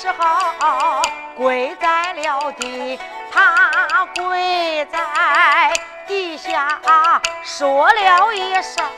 [0.00, 1.02] 时候
[1.36, 2.96] 跪在了地。
[3.32, 5.72] 他跪在
[6.06, 6.80] 地下
[7.42, 8.97] 说了一声。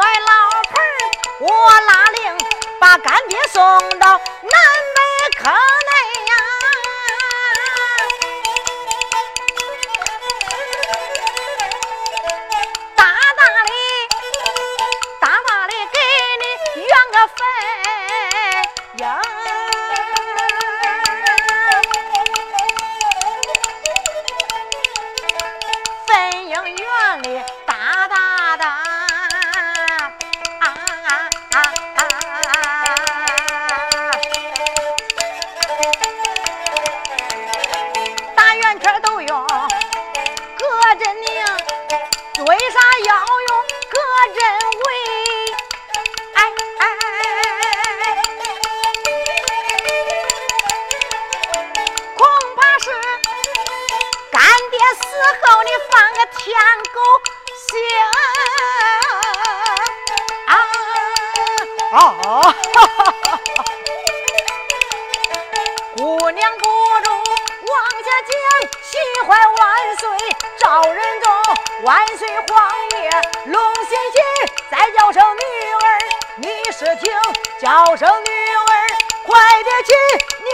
[0.00, 2.38] 快老婆我拉令
[2.80, 3.62] 把干爹送
[3.98, 4.54] 到南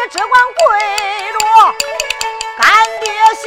[0.08, 0.62] 只管跪
[1.32, 1.38] 着，
[2.56, 2.66] 干
[3.00, 3.44] 爹心。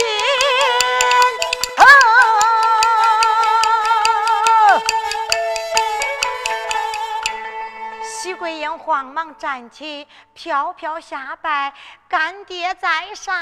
[8.22, 11.74] 徐桂英慌忙站起，飘飘下拜，
[12.08, 13.34] 干爹在上，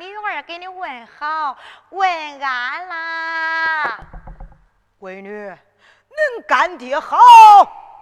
[0.00, 1.56] 女儿给你问好，
[1.90, 2.08] 问
[2.40, 3.98] 安啦。
[4.98, 5.50] 闺女，
[6.10, 7.18] 恁干爹好，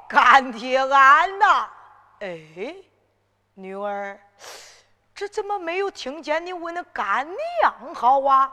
[0.09, 1.69] 干爹安呐。
[2.21, 2.39] 哎，
[3.55, 4.19] 女儿，
[5.15, 7.29] 这怎么没有听见你问那干
[7.61, 8.53] 娘好啊？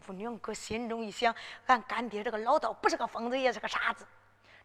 [0.00, 1.32] 妇娘搁心中一想，
[1.66, 4.04] 俺干爹这个老道不是个疯子，也是个傻子，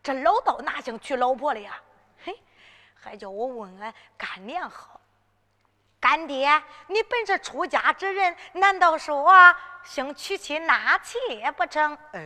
[0.02, 1.80] 这老道哪想娶老婆了呀？
[2.24, 2.42] 嘿
[2.96, 5.00] 还叫我问俺干娘好，
[6.00, 6.50] 干爹，
[6.88, 9.32] 你本是出家之人，难道说
[9.84, 11.96] 想娶妻纳妾不成？
[12.14, 12.20] 哎，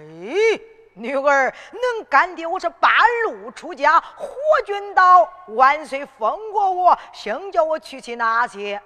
[0.93, 2.91] 女儿，恁干爹我是半
[3.23, 4.35] 路出家，火
[4.65, 8.81] 君道万岁封过我，兴叫我娶妻纳妾。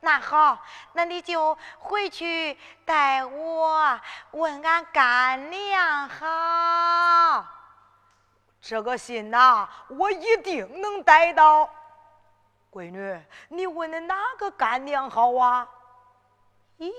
[0.00, 0.58] 那好，
[0.92, 4.00] 那你就回去带我
[4.32, 7.44] 问俺干娘好。
[8.60, 11.68] 这个信呐，我一定能带到。
[12.70, 15.66] 闺女，你问的哪个干娘好啊？
[16.78, 16.90] 咦，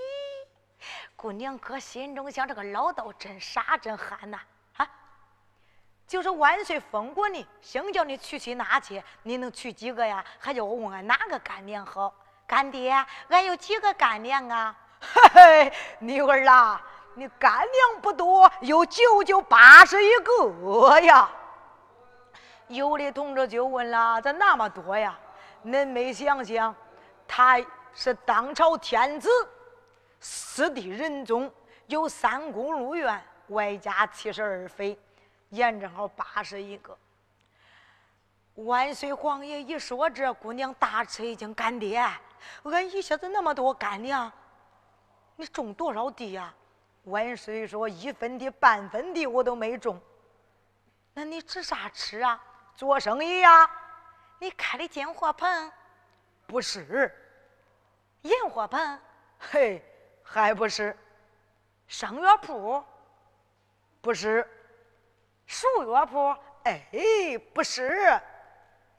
[1.16, 4.40] 姑娘哥心中想：这个老道真傻真憨呐！
[4.78, 4.88] 啊，
[6.08, 10.24] 就是万岁封过你，想叫你娶妻纳妾，你能娶几个呀？
[10.40, 12.14] 还叫我问俺哪个干娘好？
[12.48, 12.92] 干爹，
[13.30, 14.76] 俺有几个干娘啊？
[15.02, 16.82] 嘿嘿，女儿啦，
[17.16, 21.30] 你干娘不多，有九九八十一个呀。
[22.68, 25.18] 有的同志就问了：咋那么多呀？
[25.64, 26.76] 恁没想想，
[27.28, 27.58] 他
[27.94, 29.30] 是当朝天子，
[30.27, 31.54] 四帝仁宗，
[31.86, 34.98] 有三宫六院，外加七十二妃，
[35.50, 36.98] 验正好八十一个。
[38.56, 42.04] 万岁皇爷一说这，姑娘大吃一惊：“干爹，
[42.63, 44.31] 俺一下子那么多干娘，
[45.36, 46.51] 你种多少地呀？”
[47.06, 50.01] 万岁说：“一分地、半分地我都没种。”
[51.13, 52.44] 那你吃啥吃啊？
[52.75, 53.69] 做生意呀？
[54.39, 55.71] 你开的进货棚？
[56.48, 57.13] 不是，
[58.24, 59.00] 银货棚？
[59.38, 59.83] 嘿，
[60.27, 60.98] 还不是。
[61.88, 62.83] 生药铺？
[64.01, 64.45] 不是。
[65.45, 66.36] 熟药铺？
[66.63, 66.81] 哎，
[67.54, 68.19] 不是。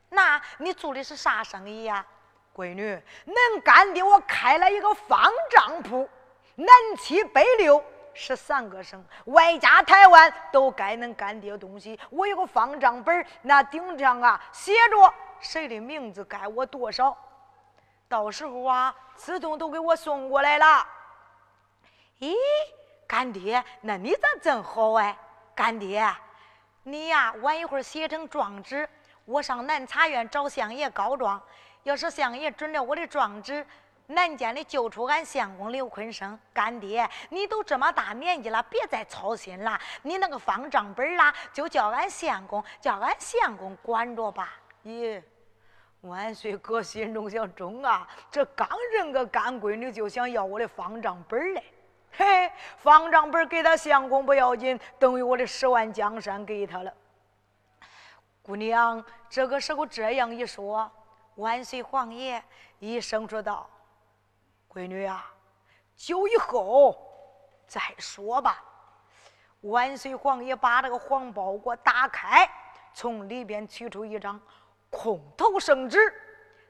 [0.08, 2.06] 那你做的是啥生意呀？
[2.54, 2.96] 闺女，
[3.26, 6.08] 恁干爹我开了一个方丈铺，
[6.54, 7.84] 南七北六。
[8.18, 12.00] 十三个省，外加台湾，都该恁干爹东西。
[12.08, 17.14] 我有个方丈本那顶上啊写着谁的名字，该我多少，
[18.08, 20.86] 到时候啊自动都给我送过来了。
[22.20, 22.34] 咦，
[23.06, 25.16] 干爹，那你咋真好哎？
[25.54, 26.06] 干爹，
[26.82, 28.88] 你呀晚一会儿写成状纸，
[29.24, 31.42] 我上南茶院找相爷告状。
[31.82, 33.66] 要是相爷准了我的状纸。
[34.08, 39.78] 南监里救出俺相公刘坤生，干爹，你都这么大年纪了，别再操心了。
[40.02, 44.54] 你那个方账本啦，就叫俺相公，叫俺相公管着吧。
[44.84, 45.20] 咦，
[46.02, 51.64] 万岁哥心中想中啊，这刚认个干闺女，就想要我的方账本嘞。
[52.16, 56.92] 嘿，方丈本给他相公不要紧，等于我的十万江山给他了。
[58.42, 60.90] 姑娘，这个时候这样一说，
[61.34, 62.42] 万岁皇爷
[62.78, 63.68] 一声说道。
[64.68, 65.30] 闺女啊，
[65.96, 66.96] 酒以后
[67.66, 68.62] 再说吧。
[69.62, 72.48] 万岁皇爷把这个黄包裹打开，
[72.94, 74.40] 从里边取出一张
[74.90, 75.98] 空头圣旨，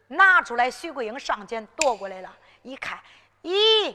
[0.09, 0.71] 拿出来。
[0.71, 2.99] 徐桂英上前夺过来了，一看，
[3.43, 3.95] 咦，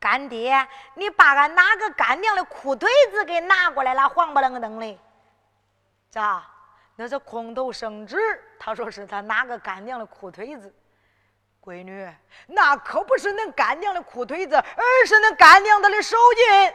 [0.00, 4.08] 干爹，你把俺哪个干娘的裤腿子给拿过来了？
[4.08, 4.98] 黄不愣登的，
[6.10, 6.42] 咋？
[6.96, 8.18] 那是空头圣旨，
[8.58, 10.74] 他说是他哪个干娘的裤腿子。
[11.62, 12.10] 闺女，
[12.46, 16.74] 那可不是恁干娘的裤腿子，而是恁干娘的手巾。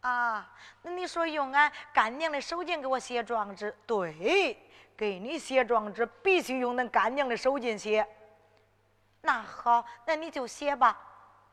[0.00, 3.74] 啊，那你说用俺干娘的手巾给我写状纸？
[3.86, 4.58] 对，
[4.96, 8.06] 给你写状纸必须用恁干娘的手巾写。
[9.22, 11.03] 那好，那你就写吧。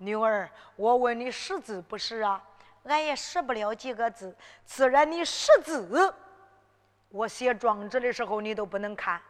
[0.02, 2.42] 女儿，我问你识字不识啊？
[2.86, 4.36] 俺也识不了几个字。
[4.66, 6.12] 自然你识字，
[7.10, 9.22] 我写状纸的时候你都不能看。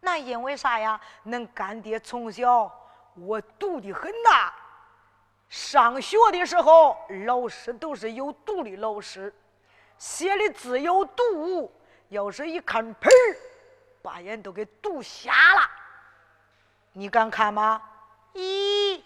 [0.00, 1.00] 那因为啥呀？
[1.24, 2.68] 恁干爹从小
[3.14, 4.52] 我读的很呐，
[5.48, 9.32] 上学的时候老师都是有毒的老师，
[9.98, 11.72] 写的字有毒，
[12.08, 13.36] 要是一看盆儿，
[14.02, 15.60] 把眼都给毒瞎了。
[16.92, 17.80] 你敢看吗？
[18.34, 19.00] 咦，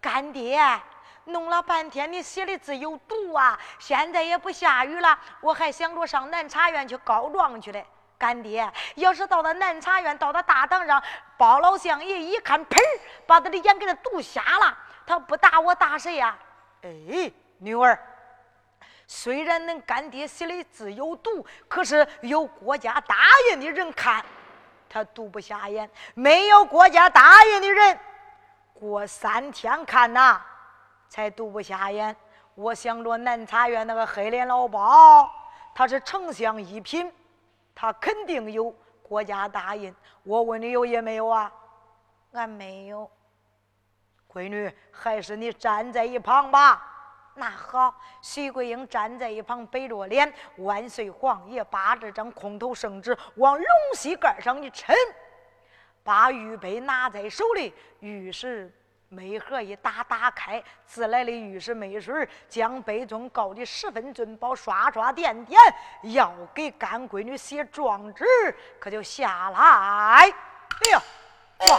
[0.00, 0.60] 干爹，
[1.24, 3.58] 弄了半天你写的字有毒啊！
[3.78, 7.84] 现在也不下雨了，我还想着上南茶院去告状去嘞。
[8.18, 11.02] 干爹，要是到了南茶院，到了大堂上，
[11.36, 12.78] 包老相爷一看，砰，
[13.26, 14.78] 把他的眼给他堵瞎了。
[15.04, 16.36] 他不打我，打谁呀？
[16.82, 17.98] 哎，女儿，
[19.06, 23.16] 虽然恁干爹写的字有毒，可是有国家大
[23.50, 24.24] 印的人看，
[24.88, 27.98] 他毒不瞎眼；没有国家大印的人，
[28.78, 30.40] 过三天看呐，
[31.08, 32.14] 才堵不下眼。
[32.54, 35.30] 我想着南茶院那个黑脸老包，
[35.74, 37.12] 他是丞相一品。
[37.74, 41.52] 他肯定有国家大印，我问你有也没有啊？
[42.32, 43.10] 俺没有。
[44.32, 46.92] 闺女，还是你站在一旁吧。
[47.34, 50.32] 那好，徐桂英站在一旁，背着脸。
[50.56, 54.94] 万岁皇爷把这张空头圣旨往龙膝盖上一抻，
[56.06, 58.72] 把玉杯拿在手里，玉石。
[59.08, 65.60] 梅盒一打打开，自来的玉石梅水将杯中高的十分尊宝刷刷点点，
[66.12, 68.24] 要给干闺女写状纸，
[68.80, 69.58] 可就下来。
[69.60, 70.26] 哎
[70.90, 71.00] 呀，
[71.60, 71.78] 哇！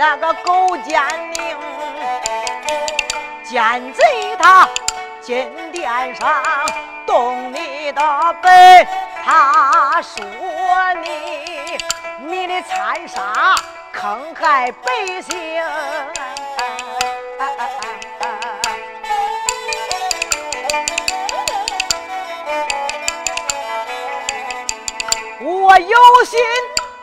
[0.00, 0.98] 那个狗奸
[1.30, 1.58] 佞，
[3.44, 4.66] 奸贼他
[5.20, 6.42] 金殿上
[7.06, 8.00] 动你的
[8.40, 8.88] 本，
[9.22, 10.24] 他说
[11.02, 11.76] 你
[12.26, 13.54] 你的残杀
[13.92, 15.62] 坑害百姓。
[25.42, 26.40] 我有心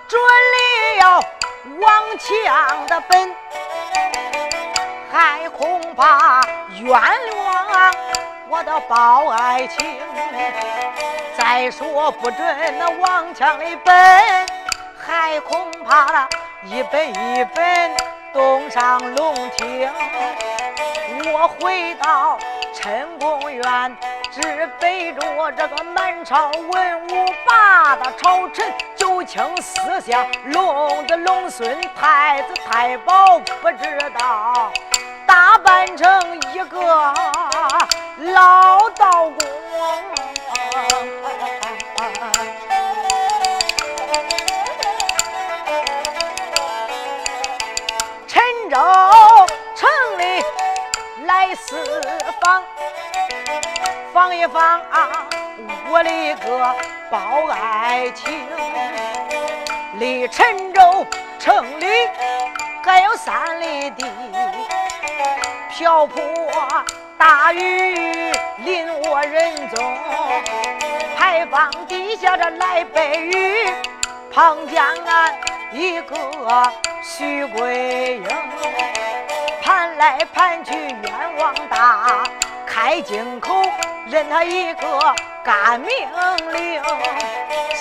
[0.07, 1.36] 准了
[1.79, 3.35] 王强的本，
[5.11, 6.41] 还恐怕
[6.71, 7.93] 冤枉
[8.49, 9.99] 我的宝爱情。
[11.37, 13.93] 再说不准那王强的本，
[14.97, 16.29] 还恐怕他
[16.63, 17.95] 一本一本
[18.33, 19.87] 东上龙庭。
[21.31, 22.39] 我回到
[22.73, 23.97] 陈公园。
[24.39, 34.71] 只背着这个满朝文武八大朝臣，九卿四相，龙子龙孙，太子太保，不知道
[35.25, 36.79] 打扮成一个
[38.31, 39.37] 老道公。
[48.27, 48.77] 陈州
[49.75, 49.89] 城
[50.19, 50.43] 里
[51.25, 51.83] 来四
[52.39, 52.63] 方。
[54.17, 55.27] 放一放啊，
[55.91, 56.75] 我的个
[57.11, 58.33] 宝爱情，
[59.99, 61.05] 离陈州
[61.37, 61.85] 城里
[62.83, 64.07] 还有三里地，
[65.69, 66.19] 瓢泼
[67.15, 68.33] 大雨
[68.65, 69.95] 淋我人中，
[71.15, 73.71] 牌坊底下这来背雨，
[74.33, 75.37] 碰见俺
[75.71, 76.17] 一个
[77.03, 78.27] 徐桂英，
[79.61, 82.23] 盘来盘去冤枉大，
[82.77, 83.63] 开金口。
[84.05, 85.89] 任他一个干命
[86.53, 86.79] 令，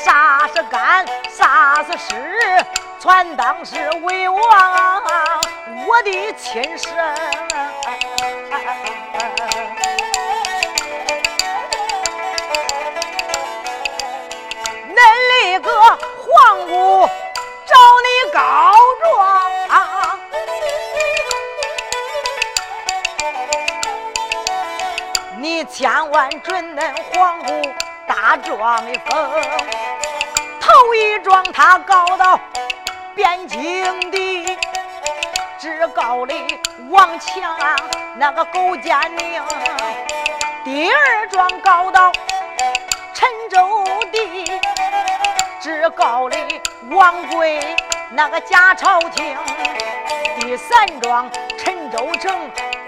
[0.03, 2.65] 啥是干，啥是实，
[2.99, 5.03] 全当是为王
[5.87, 6.91] 我的亲生。
[14.89, 14.99] 恁
[15.31, 15.71] 那个
[26.47, 27.61] 准恁皇姑
[28.07, 29.43] 大状的风，
[30.61, 32.39] 头一状他告到
[33.17, 34.57] 汴京的，
[35.59, 36.33] 只告的
[36.89, 37.43] 王强
[38.15, 39.43] 那个狗奸佞；
[40.63, 42.13] 第二状告到
[43.13, 44.61] 陈州的，
[45.61, 46.39] 只告的
[46.91, 47.59] 王贵
[48.13, 49.35] 那个假朝廷；
[50.39, 52.33] 第三状陈州城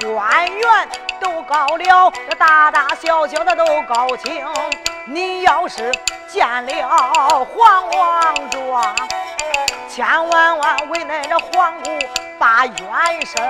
[0.00, 0.88] 官员。
[1.20, 4.46] 都告了，这大大小小的都告清。
[5.04, 5.92] 你要是
[6.28, 8.96] 见了黄王庄，
[9.88, 11.98] 千万万为恁这皇姑
[12.38, 13.44] 把冤声。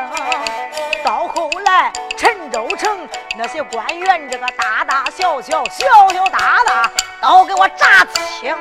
[1.05, 6.91] 到后来陈州城那些官员，这个大大小小、小小大大，
[7.21, 8.03] 都给我查
[8.41, 8.57] 清。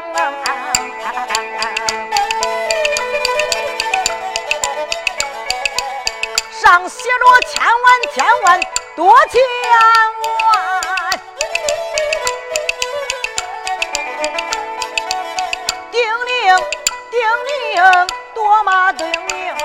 [6.67, 7.73] 上写着千万
[8.13, 8.59] 千万。
[8.93, 9.39] 多千
[9.71, 11.17] 万，
[15.91, 15.95] 叮
[16.25, 16.27] 咛
[17.09, 17.15] 叮
[17.77, 19.55] 咛，多么叮咛！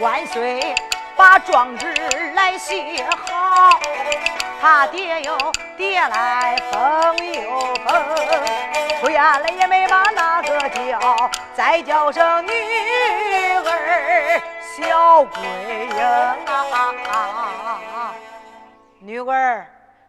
[0.00, 0.74] 万岁，
[1.14, 1.86] 把状纸
[2.34, 3.78] 来写好。
[4.60, 5.38] 他爹又
[5.76, 7.94] 爹来封又封，
[9.00, 12.50] 出院了也没把那个叫，再叫声女
[13.94, 14.38] 儿。
[14.38, 15.42] 儿小桂
[15.86, 15.98] 英
[17.06, 18.14] 啊，
[18.98, 19.66] 女儿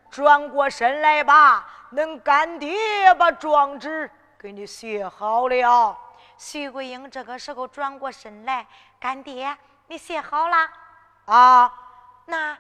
[0.10, 5.98] 转过身来吧，恁干爹把状纸给你写好了。
[6.38, 8.66] 徐桂英这个时候转过身来，
[9.00, 9.56] 干爹，
[9.88, 10.58] 你写好了
[11.26, 11.74] 啊？
[12.26, 12.58] 那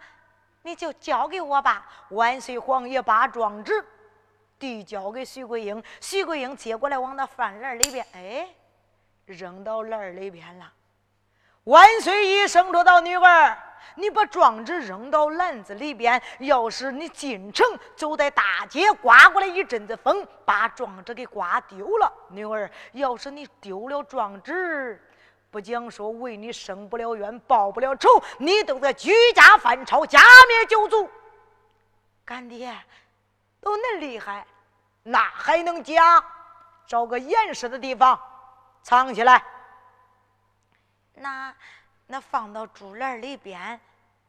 [0.61, 1.85] 你就交给我吧。
[2.09, 3.83] 万岁皇爷把状纸
[4.59, 8.47] 递交给徐桂英，徐桂英接过来往那饭篮里边，哎，
[9.25, 10.71] 扔到篮里边了。
[11.65, 13.57] 万岁一声说道：“女儿。”
[13.97, 22.11] 你把状纸扔到篮子里边，要是你进城走在大街，刮过来一阵子风，把状纸给刮丢了。
[22.27, 25.01] 女儿，要是你丢了状纸，
[25.49, 31.09] 不讲说为你生不了冤，报不了仇，你都得举家犯抄，家灭九族。
[32.25, 32.77] 干爹，
[33.61, 34.45] 都恁厉害，
[35.03, 36.21] 那还能假？
[36.85, 38.19] 找个严实的地方
[38.83, 39.41] 藏起来。
[41.15, 41.53] 那。
[42.07, 43.79] 那放到竹篮里边，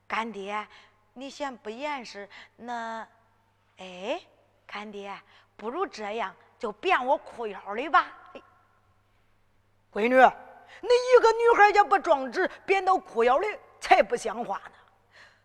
[0.09, 0.66] 干爹，
[1.12, 2.27] 你嫌不严实？
[2.57, 3.07] 那，
[3.77, 4.18] 哎，
[4.66, 5.14] 干爹，
[5.59, 8.07] 不如这样，就变我裤腰里吧。
[9.92, 10.16] 闺女，
[10.81, 13.46] 你一个女孩家把状纸变到裤腰里，
[13.79, 14.72] 才不像话呢。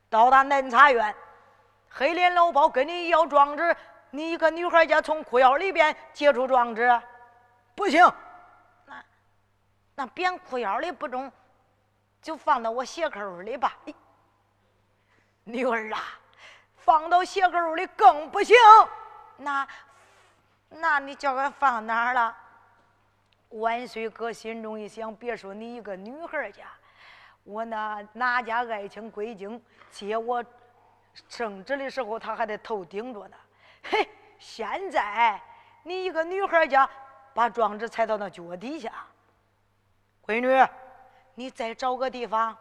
[0.10, 1.14] 到达南茶院，
[1.90, 3.76] 黑脸老包跟你要状纸，
[4.12, 7.02] 你一个女孩家从裤腰里边接出状纸，
[7.76, 8.10] 不行。
[10.02, 11.32] 那，那编裤腰里不中。
[12.22, 13.76] 就放到我鞋扣里吧，
[15.44, 16.00] 女儿啊，
[16.76, 18.56] 放到鞋扣里更不行。
[19.38, 19.68] 那，
[20.70, 22.38] 那你叫俺放哪儿了？
[23.50, 26.66] 万岁哥心中一想，别说你一个女孩家，
[27.44, 29.60] 我那哪家爱卿归京
[29.90, 30.46] 接我
[31.28, 33.38] 圣旨的时候，他还得头顶着呢。
[33.84, 35.42] 嘿，现在
[35.82, 36.88] 你一个女孩家，
[37.34, 38.94] 把状纸踩到那脚底下，
[40.26, 40.68] 闺女。
[41.36, 42.56] 你再找个地方，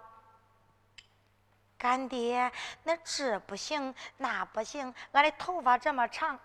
[1.76, 2.50] 干爹，
[2.84, 6.38] 那这不行，那不行，俺的头发这么长，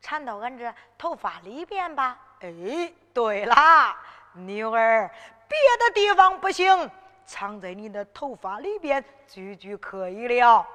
[0.00, 2.18] 缠到俺这头发里边吧。
[2.40, 3.96] 哎，对啦，
[4.32, 5.08] 女儿，
[5.46, 6.90] 别的地方不行，
[7.26, 10.66] 藏在你的头发里边，句句可以了。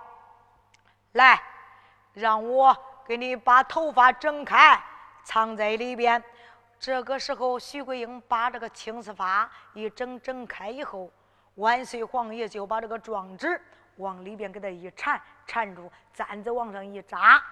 [1.14, 1.42] 来，
[2.14, 4.80] 让我给你把头发整开，
[5.24, 6.24] 藏在里边。
[6.80, 11.12] 这个时候，徐桂英把这个青丝发一整整开以后，
[11.56, 13.60] 万岁皇爷就把这个状纸
[13.98, 17.44] 往里边给他一缠，缠住，簪子往上一扎。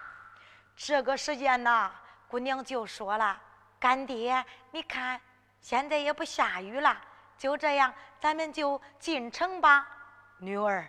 [0.75, 1.91] 这个时间呐，
[2.27, 3.41] 姑娘就说了
[3.79, 5.19] ：“干爹，你看
[5.61, 6.95] 现在也不下雨了，
[7.37, 9.87] 就这样，咱们就进城吧，
[10.37, 10.87] 女儿。”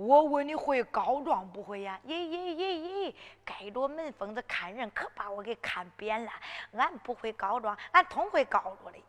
[0.00, 2.00] 我问你会告状不会呀？
[2.06, 6.32] 咦咦咦咦，盖着门缝子看人，可把我给看扁了。
[6.72, 9.04] 俺不会告状，俺通会告着的。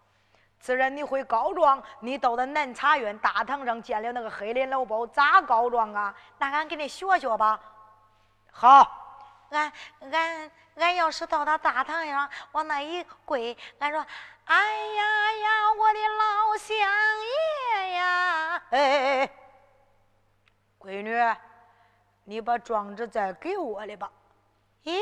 [0.60, 6.13] 自然你会告状，你到了南茶院大堂上见了那个黑脸老包，咋告状啊？
[6.38, 7.58] 那俺给你学学吧。
[8.51, 9.71] 好，俺
[10.12, 14.06] 俺俺要是到他大堂上往那一跪，俺说
[14.43, 16.77] ：“哎呀呀，我的老乡
[17.77, 19.40] 爷呀！”哎哎哎。
[20.82, 21.15] 闺女，
[22.24, 24.12] 你把状纸再给我来吧。
[24.84, 25.00] 咦，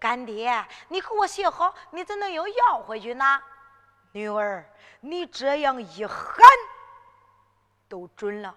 [0.00, 3.40] 干爹，你给我写好，你怎能又要回去呢？
[4.10, 4.68] 女儿，
[5.00, 6.36] 你这样一喊，
[7.88, 8.52] 都准了。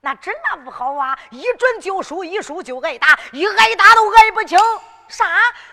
[0.00, 1.18] 那准那不好啊！
[1.30, 4.58] 一准就输，一输就挨打，一挨打都挨不清。
[5.06, 5.24] 啥？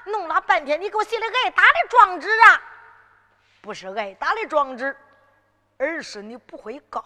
[0.05, 2.61] 弄了半天，你给我写的挨打的状纸啊？
[3.61, 4.95] 不是挨打的状纸，
[5.77, 7.03] 而是你不会告。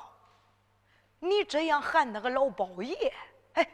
[1.25, 3.11] 你这样喊那个老包爷，
[3.53, 3.67] 哎，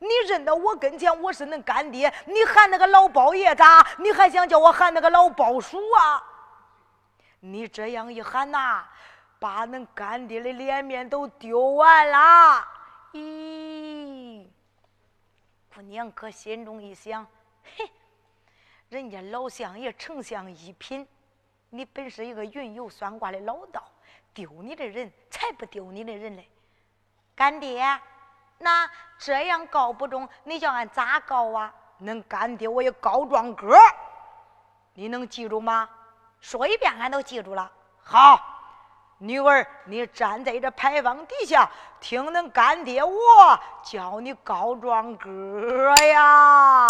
[0.00, 3.86] 你认到我跟前，我是恁干爹，你喊那个老包爷咋？
[3.98, 6.22] 你还想叫我喊那个老包叔啊？
[7.38, 8.84] 你这样一喊呐，
[9.38, 12.66] 把恁干爹的脸面都丢完了。
[13.12, 14.44] 咦，
[15.72, 17.24] 姑娘可心中一想，
[17.76, 17.88] 嘿，
[18.88, 21.06] 人家老相爷丞相一品，
[21.70, 23.88] 你本是一个云游算卦的老道，
[24.34, 26.48] 丢你的人才不丢你的人嘞。
[27.36, 27.86] 干爹，
[28.58, 31.70] 那这样告不中，你叫俺咋告啊？
[32.02, 33.76] 恁干爹我有告状歌，
[34.94, 35.86] 你能记住吗？
[36.40, 37.70] 说一遍，俺都记住了。
[38.02, 38.40] 好，
[39.18, 41.68] 女儿，你站在这牌坊底下，
[42.00, 43.12] 听恁干爹我
[43.84, 46.86] 教你告状歌呀。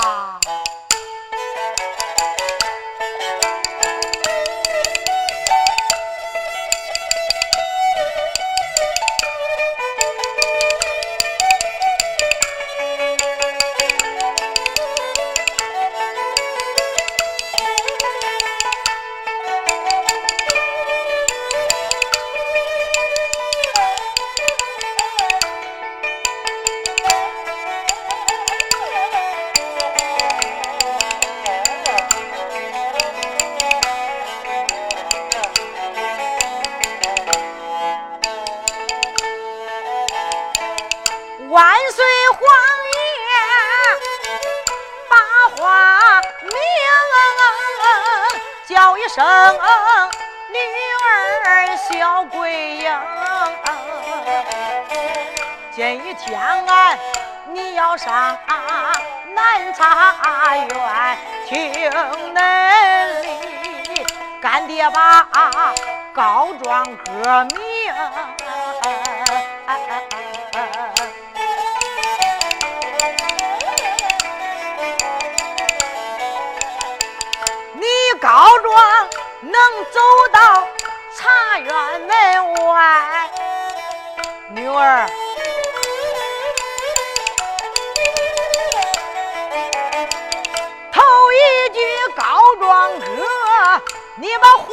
[94.18, 94.66] 你把黄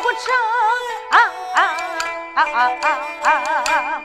[0.00, 0.22] 不成
[1.10, 1.18] 啊
[1.54, 1.60] 啊
[2.34, 2.40] 啊
[2.80, 2.86] 啊
[3.24, 3.28] 啊
[3.64, 4.00] 啊！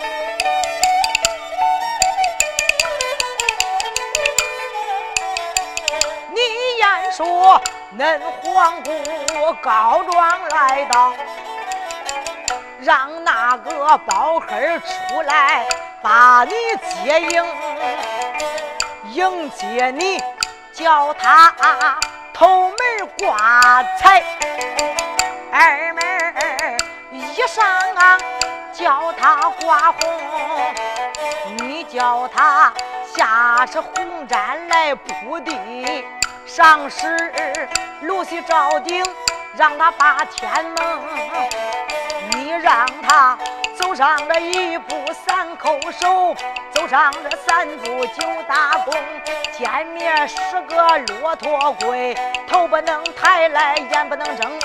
[6.32, 6.38] 你
[6.80, 7.62] 言说
[7.96, 8.89] 恁皇姑
[9.62, 11.13] 告状来到，
[12.80, 15.63] 让那个包黑出来
[16.02, 16.54] 把你
[17.04, 17.46] 接应，
[19.12, 20.20] 迎接你，
[20.74, 21.54] 叫他
[22.34, 22.71] 头
[23.22, 24.24] 挂彩，
[25.52, 26.02] 二门
[27.12, 27.62] 衣裳
[27.96, 28.18] 啊
[28.74, 30.00] 叫他挂红，
[31.60, 32.74] 你叫他
[33.16, 36.04] 下是红毡来铺地。
[36.48, 37.70] 上时
[38.02, 39.06] 露西照顶，
[39.56, 41.00] 让他把天蒙；
[42.32, 43.38] 你让他
[43.82, 46.36] 走上这一步三叩首，
[46.72, 48.96] 走上这三步九大躬。
[49.58, 50.38] 见面十
[50.70, 52.15] 个骆驼跪，
[52.48, 54.60] 头不能抬来，眼不能睁。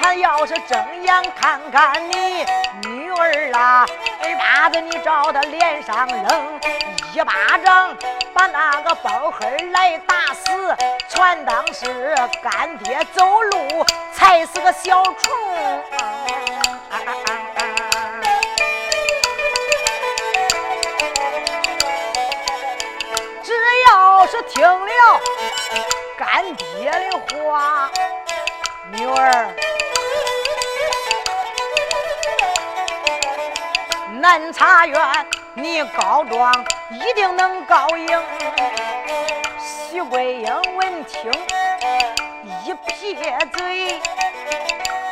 [0.00, 2.44] 他要是睁眼看看你
[2.82, 3.86] 女儿啊，
[4.20, 6.60] 二巴子你照他脸上扔，
[7.14, 7.96] 一巴掌
[8.34, 10.76] 把那个包黑来打死。
[11.08, 15.30] 全当是干爹走路踩死个小虫。
[16.90, 17.39] 只
[24.30, 25.20] 是听了
[26.16, 27.18] 干爹的
[27.50, 27.90] 话，
[28.92, 29.52] 女儿。
[34.20, 38.22] 南茶园，你告状一定能告赢。
[39.58, 41.32] 徐桂英闻听
[42.64, 44.00] 一撇嘴，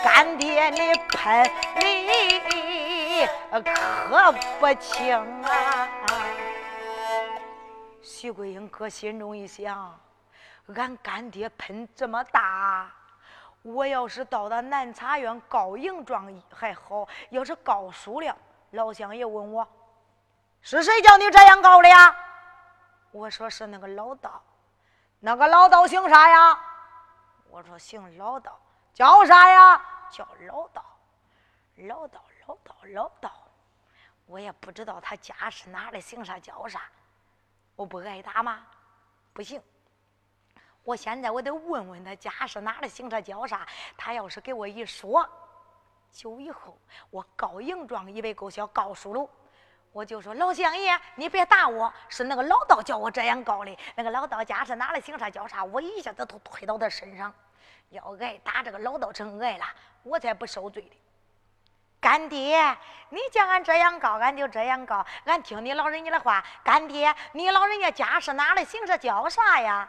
[0.05, 1.43] 干爹你喷
[1.81, 5.68] 里可不轻啊！
[8.19, 9.97] 徐桂英搁心中一想，
[10.75, 12.91] 俺干爹喷这么大，
[13.63, 18.37] 我要是到了南茶园告赢状还好，要是告输了。
[18.73, 19.65] 老乡爷问我
[20.63, 22.13] ：“是谁叫你这样告的呀？”
[23.13, 24.43] 我说：“是那个老道。”
[25.21, 26.59] 那个老道姓啥呀？
[27.49, 28.59] 我说：“姓老道。”
[28.93, 29.81] 叫啥呀？
[30.11, 30.85] 叫老道。
[31.77, 33.31] 老道，老道，老道。
[34.27, 36.83] 我也不知道他家是哪的，姓啥叫啥。
[37.79, 38.67] 我不挨打吗？
[39.33, 39.63] 不行。
[40.83, 43.65] 我现在我得问问他家是哪的，姓啥叫啥。
[43.97, 45.25] 他要是给我一说。
[46.11, 46.77] 就以后
[47.09, 49.31] 我告赢状以为够小，告输了，
[49.93, 53.79] 我就说老乡爷，你别打我，是那个老道叫我这样告的。
[53.95, 57.33] 那个老道家是哪的姓啥叫啥，我一下子都推到他身上，
[57.91, 59.65] 要挨打这个老道成挨了，
[60.03, 60.97] 我才不受罪的。
[62.01, 62.77] 干爹，
[63.11, 66.45] 你叫俺这样告，俺就这样告，俺听你老人家的话。
[66.63, 69.89] 干爹，你老人家家是哪里姓啥叫啥呀？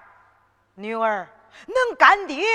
[0.75, 1.27] 女儿，
[1.67, 2.45] 恁干爹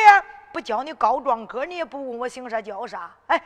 [0.52, 3.42] 不教你告状哥，你也不问我姓啥叫啥，哎。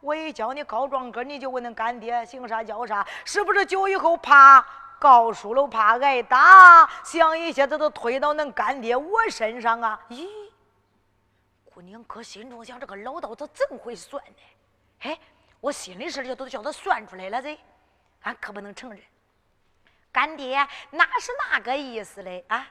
[0.00, 3.04] 我一教你告状哥，你就问恁干爹姓啥叫啥？
[3.24, 4.64] 是不是久以后怕
[5.00, 10.00] 告输了，怕挨打，想一下子都推到恁干爹我身上啊？
[10.08, 10.28] 咦，
[11.64, 14.42] 姑娘可心中想，这个老道他真会算呢。
[15.00, 15.18] 嘿，
[15.60, 17.58] 我心里事就都叫他算出来了这，
[18.22, 19.00] 俺可不能承认。
[20.12, 20.56] 干爹
[20.90, 22.44] 哪是那个意思嘞？
[22.48, 22.66] 啊？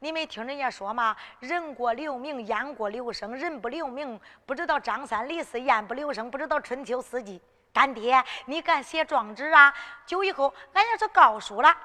[0.00, 1.16] 你没听人家说吗？
[1.40, 3.34] 人过留名，雁过留声。
[3.34, 7.42] 人不留名，不知道张三李四；雁不留声，不知道春秋四季。
[7.72, 9.74] 干爹，你敢写状纸啊？
[10.06, 11.76] 就以后俺要是告输了，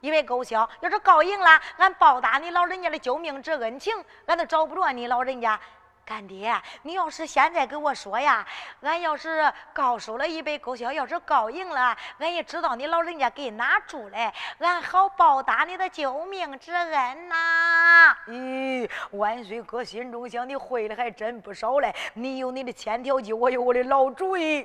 [0.00, 5.58] 以为够销；要是告赢了，俺报答你老人家的救命之恩情，俺都找不着你老人家。
[6.06, 8.46] 干爹，你要是现在给我说呀，
[8.82, 18.16] 俺要是告输了一杯勾销，要是告赢了，俺也知道你老人家给哪住嘞，俺好报答你的救命之恩呐！
[18.28, 21.92] 咦，万岁哥心中想，你会的还真不少嘞。
[22.14, 24.64] 你有你的千条计，我有我的老主意。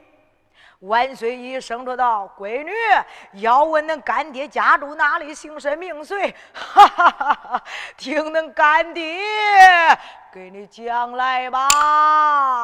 [0.82, 2.72] 万岁一声说道：“闺女，
[3.34, 6.34] 要问恁干爹家住哪里，姓甚名谁？
[6.54, 7.64] 哈哈哈哈
[7.96, 9.22] 听恁干爹
[10.34, 12.64] 给你讲来吧。”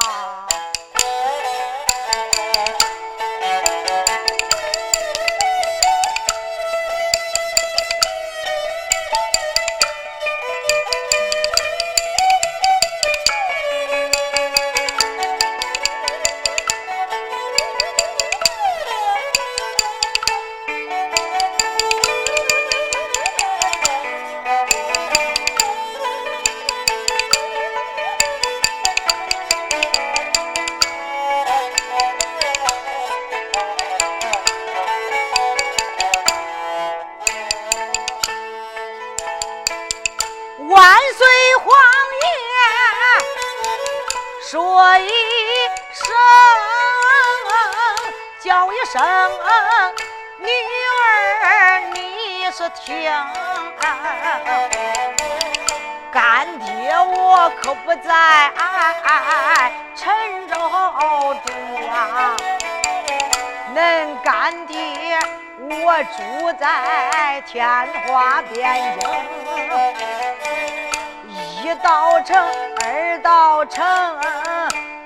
[73.58, 73.84] 二道城，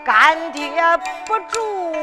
[0.05, 0.71] 干爹
[1.25, 1.97] 不住，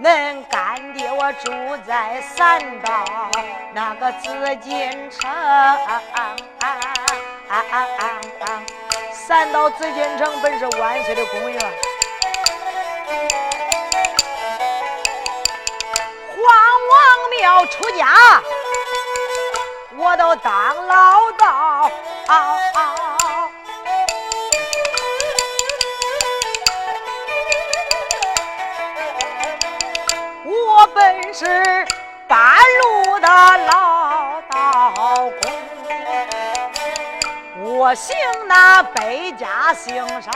[0.00, 1.50] 恁干爹我住
[1.84, 3.04] 在三道。
[3.72, 4.28] 那个紫
[4.58, 5.28] 禁城，
[9.12, 11.60] 三道紫禁城本是万岁的宫院，
[16.28, 16.44] 皇
[16.90, 18.06] 王庙出家，
[19.96, 21.90] 我都当老道。
[31.32, 31.86] 是。
[32.28, 32.38] 半
[32.80, 34.92] 路的老道
[35.42, 35.50] 公，
[37.64, 38.16] 我姓
[38.46, 40.30] 那北家姓啥？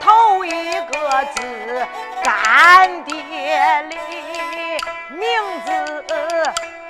[0.00, 1.86] 头一个字
[2.24, 3.96] 干爹的，
[5.10, 5.24] 名
[5.64, 5.70] 字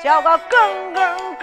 [0.03, 1.37] 叫个耿耿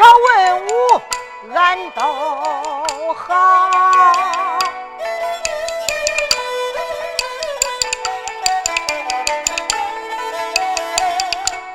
[0.00, 1.02] 朝文武
[1.54, 2.00] 俺都
[3.12, 3.60] 好，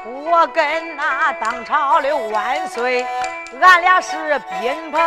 [0.04, 3.06] 我跟那当朝的万岁，
[3.62, 5.00] 俺俩是宾朋。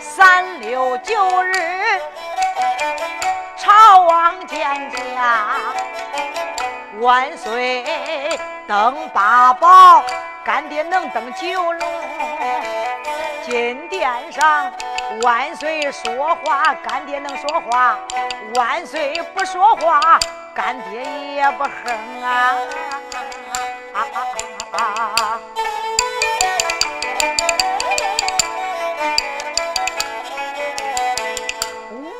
[0.00, 1.52] 三六九日
[3.56, 4.58] 朝王见
[4.90, 5.58] 驾，
[6.98, 10.02] 万岁登八宝。
[10.52, 11.88] 干爹能登九龙，
[13.44, 14.72] 金殿上
[15.22, 17.96] 万岁说话，干爹能说话；
[18.56, 20.18] 万岁不说话，
[20.52, 21.04] 干爹
[21.36, 21.70] 也不哼
[22.24, 22.56] 啊！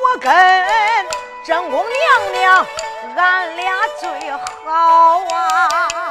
[0.04, 0.30] 我跟
[1.44, 2.66] 正宫娘娘，
[3.16, 6.09] 俺俩最好啊！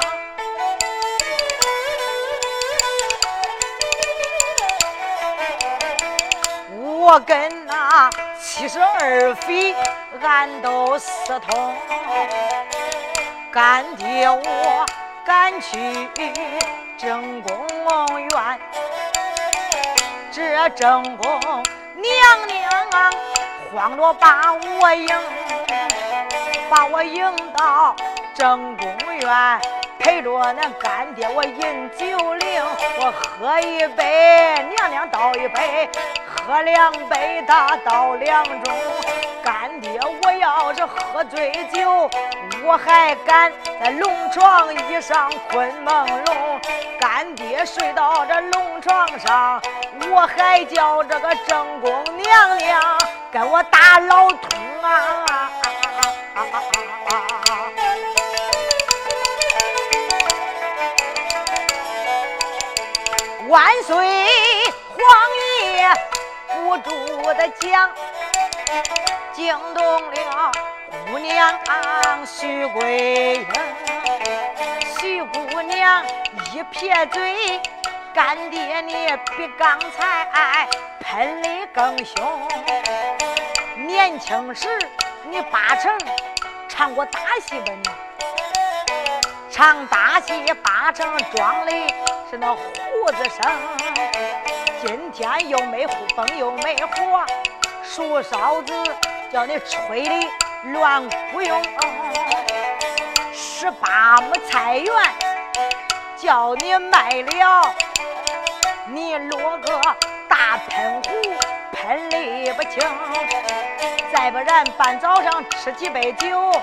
[7.11, 8.07] 我跟那
[8.39, 9.73] 七十二妃，
[10.21, 11.73] 俺都私通。
[13.51, 14.85] 干爹我
[15.25, 16.07] 赶去
[16.99, 17.65] 正宫
[18.19, 18.59] 院，
[20.31, 21.39] 这正宫
[21.95, 23.09] 娘娘啊，
[23.73, 25.07] 慌着把我迎，
[26.69, 27.95] 把我迎到
[28.35, 29.59] 正宫院。
[29.97, 32.63] 陪着那干爹我饮酒令，
[32.99, 35.89] 我喝一杯，娘娘倒一杯，
[36.49, 38.71] 喝两杯他倒两盅。
[39.43, 42.09] 干爹我要是喝醉酒，
[42.63, 46.59] 我还敢在龙床椅上困朦胧。
[46.99, 49.61] 干爹睡到这龙床上，
[50.09, 52.81] 我还叫这个正宫娘娘
[53.31, 55.51] 跟我打老通啊！
[63.47, 64.27] 万岁，
[66.69, 66.91] 不住
[67.33, 67.89] 的讲，
[69.33, 70.51] 惊动了
[71.07, 71.59] 姑娘
[72.27, 73.47] 徐桂英。
[74.99, 76.05] 徐姑娘
[76.53, 77.59] 一撇嘴，
[78.13, 78.93] 干爹你
[79.35, 82.47] 比刚才喷的更凶。
[83.75, 84.67] 年轻时
[85.23, 85.91] 你八成
[86.67, 87.89] 唱过大戏吧你？
[89.49, 91.71] 唱大戏八成装的
[92.29, 94.58] 是那胡子声。
[94.81, 97.25] 今天又没风又没火，
[97.83, 98.73] 树梢子
[99.29, 100.27] 叫你吹的
[100.71, 101.61] 乱鼓用。
[103.33, 104.93] 十八亩菜园
[106.15, 107.73] 叫你卖了，
[108.87, 109.81] 你落个
[110.29, 111.11] 大喷壶
[111.73, 112.81] 喷的不清。
[114.13, 116.53] 再不然半早上吃几杯酒，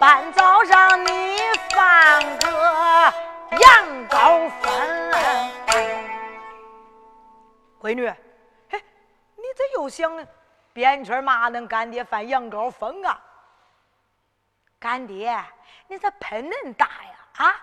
[0.00, 1.38] 半早上你
[1.70, 3.14] 放个
[3.50, 5.51] 羊羔粉。
[7.82, 8.08] 闺女，
[8.70, 8.80] 嘿，
[9.34, 10.24] 你这又想
[10.72, 11.48] 编圈嘛？
[11.48, 13.20] 能干爹犯羊羔疯啊？
[14.78, 15.36] 干爹，
[15.88, 17.44] 你这喷恁大呀？
[17.44, 17.56] 啊，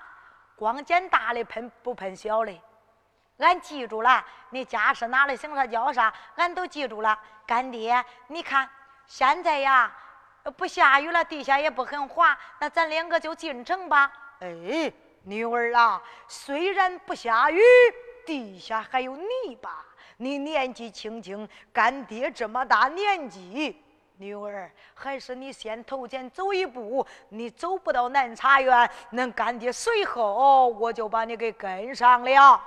[0.57, 2.61] 光捡大的喷，不喷小的。
[3.37, 7.17] 俺记住了，你家是哪里，姓啥叫啥，俺都记住了。
[7.47, 8.69] 干爹，你看
[9.05, 9.89] 现在呀，
[10.57, 14.11] 不下雨了，地下也不很滑，那咱两个就进城吧。
[14.41, 14.91] 哎，
[15.23, 17.61] 女儿啊，虽然不下雨，
[18.25, 19.85] 地下还有泥巴。
[20.21, 23.81] 你年纪轻轻，干爹这么大年纪，
[24.17, 27.07] 女儿还是你先头前走一步。
[27.29, 32.61] 你走不到南茶园，恁干爹随后我就把你给跟上了。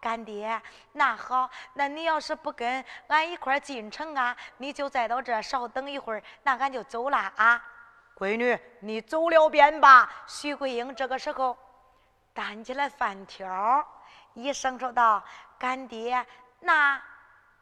[0.00, 7.64] 干爹，那好，那你要是不跟俺一块进城啊，你就再到这稍等一会儿，那俺就走了啊。
[8.16, 10.10] 闺女，你走了便罢。
[10.26, 11.56] 徐桂英这个时候
[12.34, 13.86] 担起来饭条，
[14.34, 15.22] 一声说道
[15.56, 16.26] ：“干爹。”
[16.60, 17.00] 那，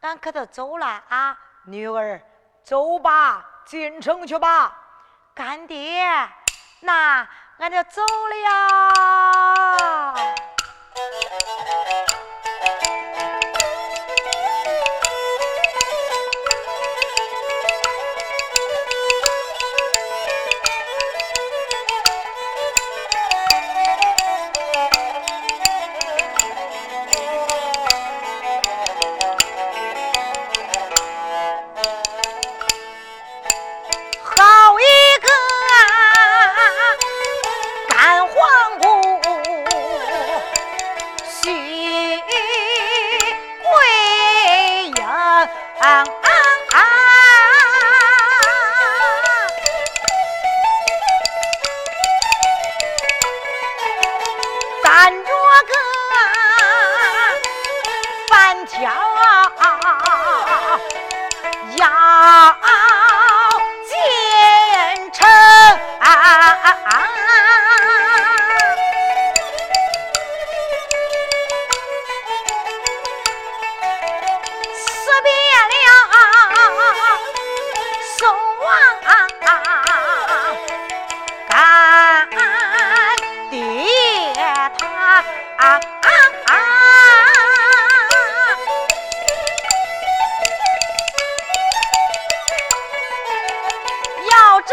[0.00, 1.38] 俺可得走了啊！
[1.64, 2.20] 女儿，
[2.64, 4.76] 走吧，进城去吧。
[5.34, 6.06] 干爹，
[6.80, 7.28] 那
[7.58, 10.14] 俺就走了。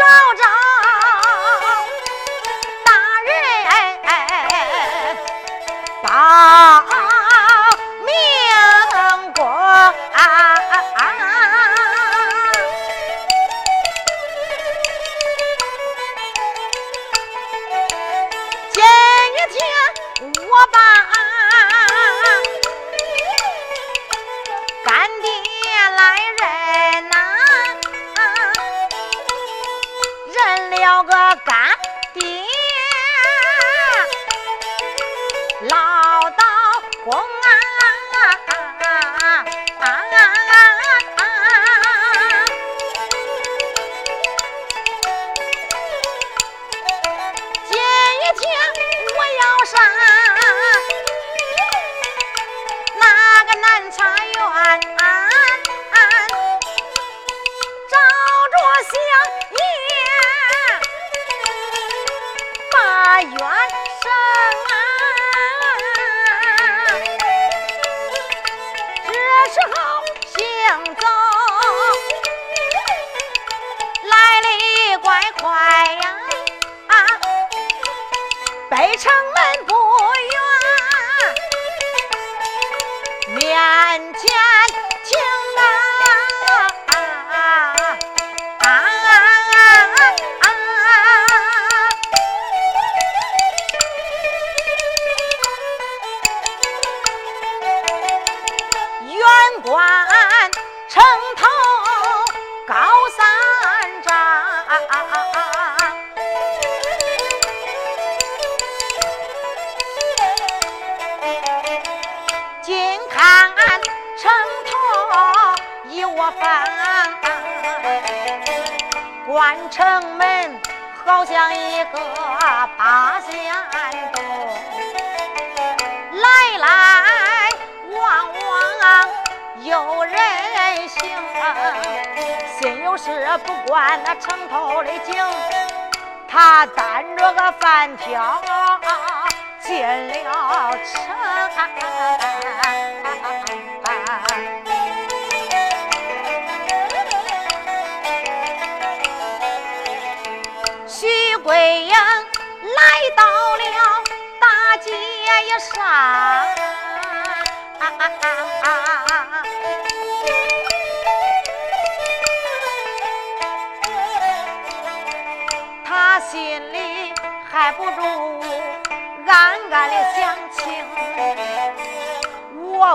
[0.04, 0.44] 包拯
[2.84, 2.88] 大
[3.26, 3.28] 人，
[6.02, 6.83] 把。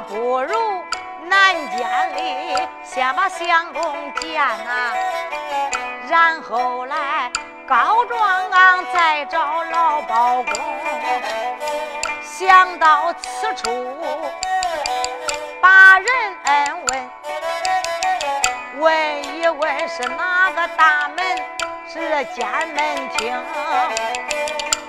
[0.09, 0.83] 不如
[1.27, 1.87] 南监
[2.17, 4.93] 里先把相公见呐，
[6.09, 7.31] 然后来。
[7.67, 8.49] 告状
[8.91, 10.53] 再找老包公，
[12.23, 13.69] 想到此处，
[15.61, 16.07] 把人
[16.87, 17.09] 问，
[18.79, 21.23] 问一问是哪个大门？
[21.87, 23.39] 是监门厅。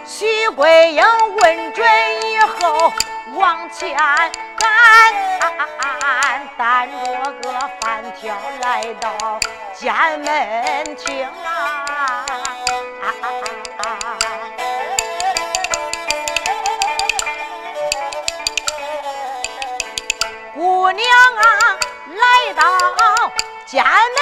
[0.06, 1.04] 徐桂英
[1.36, 1.86] 问准
[2.30, 2.90] 以后，
[3.34, 3.94] 往前
[4.60, 4.66] 赶，
[6.56, 7.44] 担着个
[7.80, 9.40] 饭挑来到
[9.74, 12.26] 家门厅啊。
[20.54, 21.06] 姑娘
[21.36, 22.62] 啊，来到
[23.66, 24.20] 家门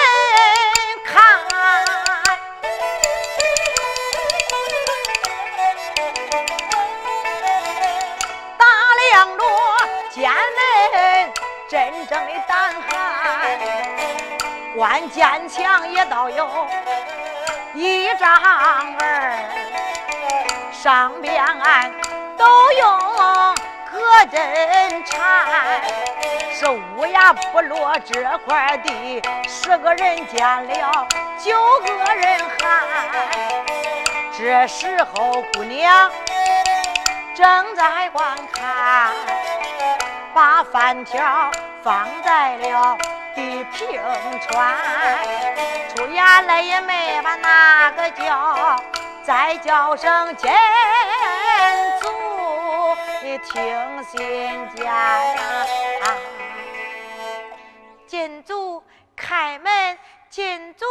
[1.05, 1.41] 看，
[12.09, 13.59] 真正的胆寒，
[14.75, 16.67] 关坚强也倒有。
[17.75, 18.27] 一丈
[18.99, 19.39] 儿，
[20.73, 21.45] 上边
[22.39, 22.99] 都用
[23.93, 25.83] 隔针缠，
[26.51, 31.07] 是乌鸦不落这块地，十个人见了
[31.39, 32.89] 九个人喊。
[34.39, 36.11] 这时候姑娘
[37.35, 39.13] 正在观看，
[40.35, 41.51] 把饭条
[41.83, 42.97] 放在了。
[43.35, 44.03] 地平
[44.41, 44.77] 川，
[45.95, 48.83] 出衙来也没把那个叫，
[49.23, 50.51] 再叫声金
[52.01, 52.09] 祖，
[53.23, 56.17] 你听信家呀！
[58.09, 58.83] 金祖
[59.15, 59.99] 开门，
[60.29, 60.85] 金祖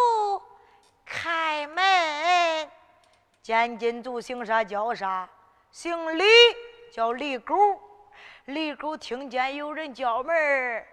[1.06, 2.72] 开门，
[3.42, 5.28] 见金祖姓啥叫啥？
[5.72, 6.24] 姓李，
[6.94, 7.56] 叫李狗。
[8.48, 10.88] 李狗听见有人叫门儿。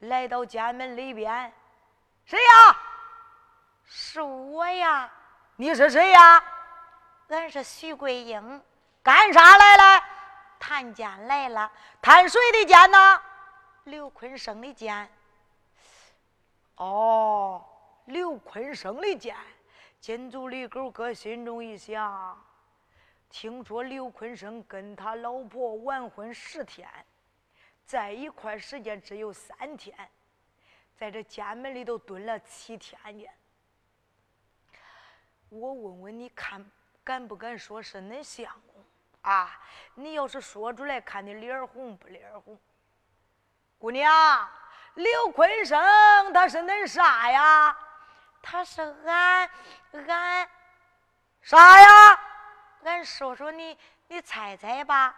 [0.00, 1.52] 来到家门里边，
[2.24, 2.78] 谁呀？
[3.84, 5.12] 是我呀。
[5.56, 6.42] 你是谁呀？
[7.28, 8.62] 俺是徐桂英。
[9.02, 10.04] 干啥来了？
[10.58, 11.70] 探监来了。
[12.00, 13.20] 探谁的监呢？
[13.84, 15.10] 刘坤生的监。
[16.76, 17.62] 哦，
[18.06, 19.36] 刘坤生的监。
[20.00, 22.42] 金主李狗搁心中一想，
[23.38, 26.88] 听说刘坤生跟他老婆完婚十天。
[27.84, 29.94] 在一块时间只有三天，
[30.96, 33.26] 在这监门里头蹲了七天呢。
[35.50, 36.64] 我问问你看，
[37.04, 38.82] 敢不敢说是恁相公
[39.20, 39.60] 啊？
[39.94, 42.58] 你要是说出来，看你脸红不脸红？
[43.76, 44.48] 姑娘，
[44.94, 45.78] 刘坤生
[46.32, 47.76] 他是恁啥呀？
[48.40, 49.50] 他是俺
[49.92, 50.48] 俺
[51.42, 52.20] 啥呀？
[52.86, 53.76] 俺说说你，
[54.06, 55.16] 你猜猜吧。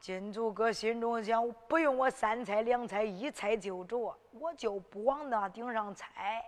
[0.00, 6.42] 金柱哥心中想：不用我三猜两猜，一猜就着，我就不往那顶上猜。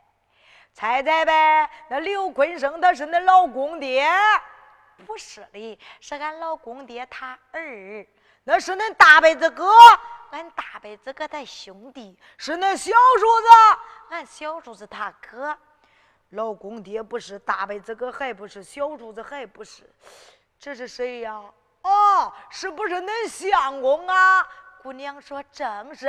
[0.73, 4.09] 猜猜呗，那刘坤生他是恁老公爹？
[5.07, 8.07] 不是的，是俺老公爹他儿。
[8.45, 9.71] 那是恁大辈子哥？
[10.31, 12.19] 俺大辈子哥他兄弟。
[12.39, 13.49] 是恁小叔子？
[14.11, 15.57] 俺小叔子他哥。
[16.31, 19.89] 老公爹不是大辈子哥，还不是小叔子，还不是，
[20.59, 21.43] 这是谁呀？
[21.83, 24.49] 哦，是不是恁相公啊？
[24.83, 26.07] 姑娘说：“正是。”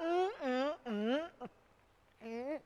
[0.00, 1.50] 嗯嗯嗯嗯
[2.20, 2.60] 嗯。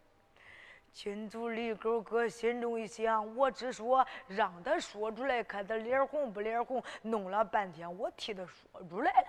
[0.93, 6.83] 金足李狗哥心中一想：我只说让他说出来，看他脸红不脸红。
[7.03, 9.29] 弄了半天，我替他说出来了。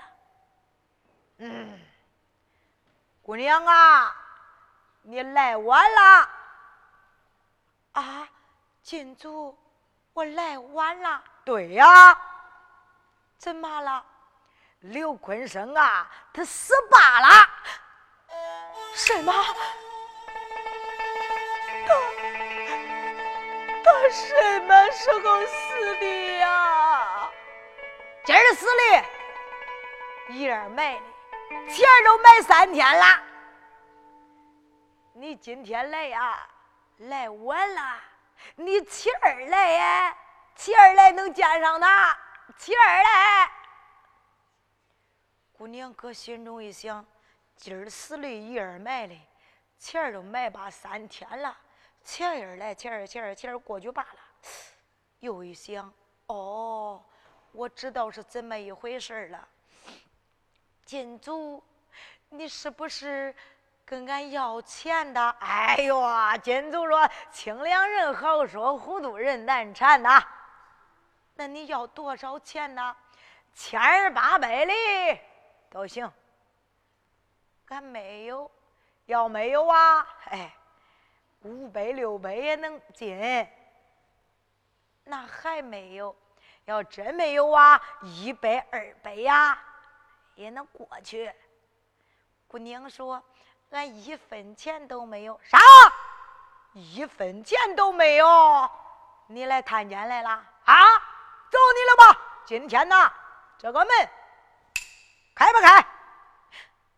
[1.39, 1.79] 嗯，
[3.21, 4.15] 姑娘啊，
[5.01, 6.29] 你来晚了。
[7.93, 8.29] 啊，
[8.83, 9.57] 金足，
[10.15, 11.21] 我来晚了。
[11.43, 12.17] 对呀。
[13.37, 14.03] 怎么了？
[14.79, 17.49] 刘坤生啊，他死罢了。
[18.93, 19.33] 什么？
[21.85, 21.93] 他
[23.83, 27.29] 他什么时候死的呀？
[28.23, 29.05] 今儿死的，
[30.33, 33.21] 一儿埋的，钱都埋三天了。
[35.11, 36.47] 你今天来呀，
[36.99, 37.81] 来晚了。
[38.55, 40.17] 你七儿来呀，
[40.55, 42.17] 七儿来能见上他。
[42.57, 43.51] 七儿来，
[45.57, 47.05] 姑娘搁心中一想，
[47.55, 49.15] 今儿死的，一儿埋的，
[49.79, 51.57] 钱儿都埋吧三天了。
[52.03, 54.19] 前儿来，前儿前儿前儿过去罢了。
[55.19, 55.91] 又一想，
[56.27, 57.03] 哦，
[57.51, 59.47] 我知道是怎么一回事了。
[60.85, 61.63] 金主，
[62.29, 63.35] 你是不是
[63.85, 65.29] 跟俺要钱的？
[65.39, 66.01] 哎呦，
[66.41, 70.25] 金主说：“清凉人好说，糊涂人难缠呐。”
[71.35, 72.95] 那你要多少钱呢？
[73.53, 74.73] 千儿八百的
[75.69, 76.11] 都行。
[77.67, 78.49] 俺没有，
[79.05, 80.07] 要没有啊？
[80.31, 80.53] 哎。
[81.41, 83.47] 五百六百也能进，
[85.03, 86.15] 那还没有。
[86.63, 89.55] 要真没有啊，一百二百呀
[90.33, 91.31] 也能过去。
[92.47, 93.23] 姑娘说
[93.75, 95.59] ：“俺一分钱都没有。”啥？
[96.73, 98.69] 一分钱都没有？
[99.27, 100.29] 你来探监来了
[100.65, 100.83] 啊？
[101.51, 102.21] 走你了吧！
[102.45, 103.11] 今天呐，
[103.57, 104.09] 这个门
[105.35, 105.85] 开不开？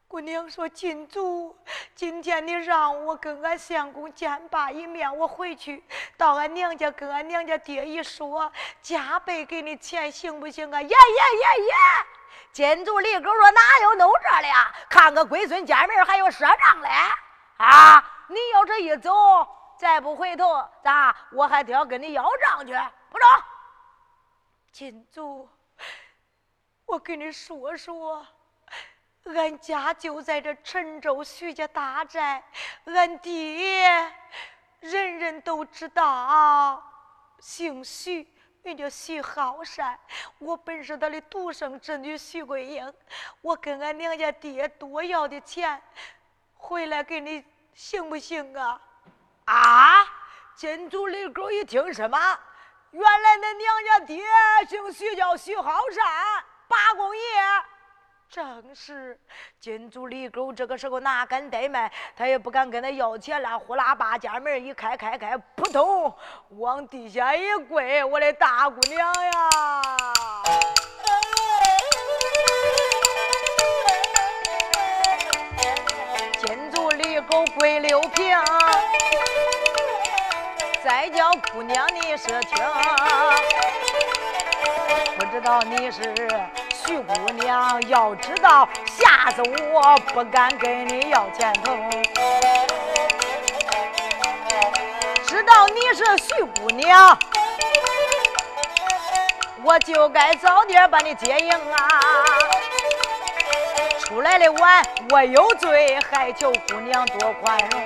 [0.09, 1.53] 姑娘说：“金主，
[1.93, 5.83] 今天你让我跟俺相公见爸一面，我回去
[6.15, 8.49] 到俺娘家跟俺娘家爹一说，
[8.81, 11.73] 加倍给你钱，行不行啊？”耶耶耶耶！
[12.53, 14.73] 金主李狗说：“哪有弄这的呀？
[14.89, 16.89] 看个龟孙见面还有赊账嘞？
[17.57, 18.01] 啊！
[18.29, 19.11] 你要这一走，
[19.77, 21.13] 再不回头，咋？
[21.33, 22.71] 我还得要跟你要账去，
[23.09, 23.27] 不中？
[24.71, 25.49] 金主，
[26.85, 28.25] 我跟你说说。”
[29.35, 32.43] 俺家就在这陈州徐家大寨，
[32.85, 34.11] 俺爹
[34.79, 36.81] 人人都知道，
[37.39, 38.27] 姓徐，
[38.63, 39.99] 名叫徐好善。
[40.39, 42.93] 我本是他的独生之女徐桂英，
[43.41, 45.81] 我跟俺娘家爹多要的钱，
[46.55, 48.81] 回来给你行不行啊？
[49.45, 50.05] 啊！
[50.55, 52.17] 金主李狗一听什么？
[52.91, 54.23] 原来恁娘家爹
[54.67, 57.21] 姓徐，叫徐好善，八公爷。
[58.29, 59.17] 正是
[59.59, 63.57] 金主李狗这个时候哪敢怠慢，他也不敢跟他要钱了。
[63.57, 66.13] 呼啦把家门一开，开开，扑通
[66.49, 70.13] 往地下一跪，我的大姑娘呀！
[76.39, 78.37] 金主李狗跪六平，
[80.83, 82.61] 再叫姑娘你是听，
[85.17, 86.13] 不知道你是。
[86.87, 89.41] 徐姑娘，要知道，吓死
[89.73, 91.75] 我不敢跟你要钱头。
[95.27, 97.19] 知道你是徐姑娘，
[99.63, 101.89] 我就该早点把你接应啊！
[104.05, 107.81] 出来的晚，我有罪，还求姑娘多宽容。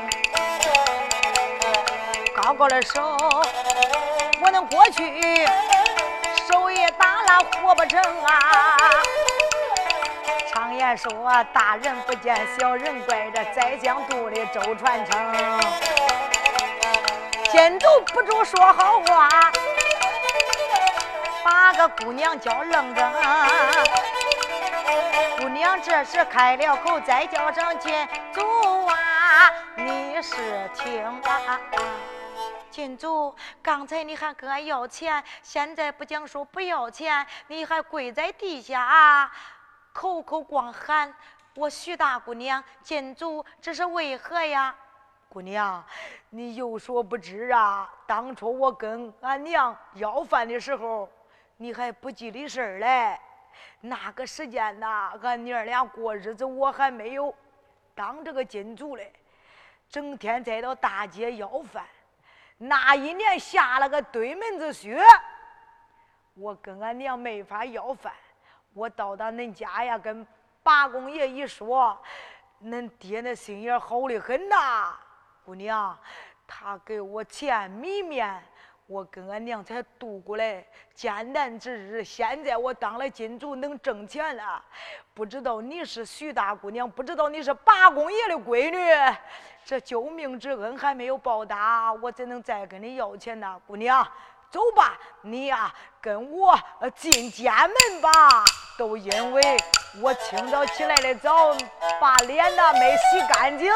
[2.35, 3.17] 高高的手，
[4.43, 5.43] 我能过去。
[6.47, 8.31] 手也打活不成啊！
[10.53, 15.61] 常言说，大人不见小人怪，这宰相肚里周传承。
[17.51, 19.29] 先都不住说好话，
[21.43, 23.11] 把个姑娘叫愣着。
[25.39, 31.59] 姑娘这时开了口，再叫声金主啊，你是听啊。
[32.71, 39.29] 金主，刚才你还跟俺要钱，现在不讲说不要钱，你还跪在地下啊，
[39.91, 41.13] 口口光喊
[41.55, 42.63] 我徐大姑娘。
[42.81, 44.73] 金主，这是为何呀？
[45.27, 45.83] 姑娘，
[46.29, 51.09] 你有所不知啊，当初我跟俺娘要饭的时候，
[51.57, 53.19] 你还不记得事儿嘞。
[53.81, 57.35] 那个时间呐，俺娘俩过日子，我还没有
[57.93, 59.11] 当这个金主嘞，
[59.89, 61.85] 整天在到大街要饭。
[62.63, 65.01] 那一年下了个堆门子雪，
[66.35, 68.13] 我跟俺娘没法要饭。
[68.75, 70.25] 我到达恁家呀，跟
[70.61, 71.99] 八公爷一说，
[72.63, 74.95] 恁爹那心眼好的很呐。
[75.43, 75.97] 姑娘，
[76.45, 78.39] 他给我钱米面，
[78.85, 82.03] 我跟俺娘才度过来艰难之日。
[82.03, 84.63] 现在我当了金主，能挣钱了。
[85.15, 89.17] 不知道你是徐大姑娘，不知道你是八公爷的闺女。
[89.63, 93.55] 这救命之恩还没有报答，我怎能再跟你要钱呢？
[93.65, 94.05] 姑娘，
[94.49, 96.59] 走吧，你呀跟我
[96.95, 98.09] 进监门吧。
[98.77, 99.57] 都因为
[100.01, 101.55] 我清早起来的早，
[101.99, 103.71] 把脸呐没洗干净，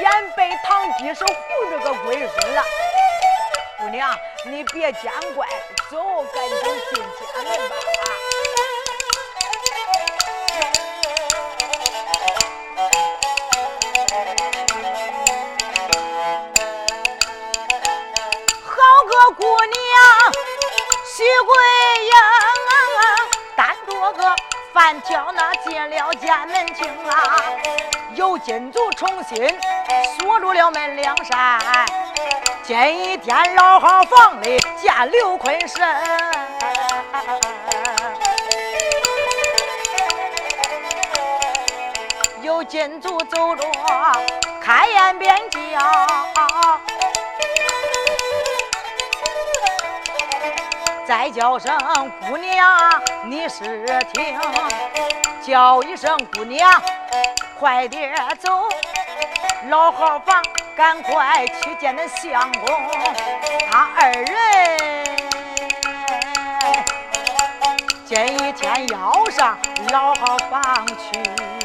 [0.00, 1.32] 眼被糖滴是糊
[1.70, 2.62] 这个龟孙了。
[3.78, 4.10] 姑娘，
[4.46, 5.46] 你别见怪，
[5.90, 6.02] 走，
[6.32, 6.58] 赶紧
[6.94, 7.99] 进家门吧。
[24.80, 27.36] 俺叫那进了家门厅啊，
[28.14, 29.36] 有金主重新
[30.16, 31.60] 锁住了门两扇。
[32.62, 35.86] 今一天老号房里见刘坤生，
[42.40, 43.62] 有金主走着
[44.62, 45.78] 开言便叫，
[51.10, 51.76] 再叫声
[52.20, 54.38] 姑娘你是听，
[55.42, 56.80] 叫一声姑娘
[57.58, 58.68] 快点走，
[59.68, 60.40] 老号房。
[60.76, 62.64] 赶快去见那相公，
[63.68, 65.04] 他二人
[68.04, 69.58] 今一天要上
[69.90, 71.59] 老号房去。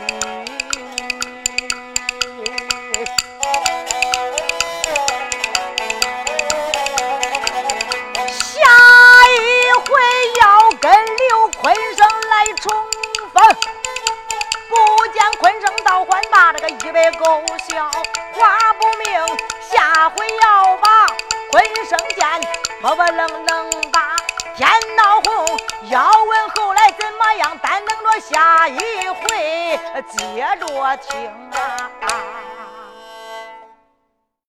[16.86, 17.90] 一杯勾销。
[18.34, 21.08] 话不明，下回要把
[21.52, 22.40] 婚生见，
[22.80, 24.16] 不不愣能把
[24.56, 25.60] 天闹红。
[25.90, 28.78] 要问后来怎么样，单等着下一
[29.08, 29.80] 回
[30.12, 32.35] 接着听啊。